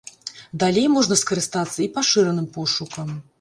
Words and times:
Далей 0.61 0.87
можна 0.93 1.17
скарыстацца 1.23 1.77
і 1.85 1.87
пашыраным 1.99 2.49
пошукам. 2.57 3.15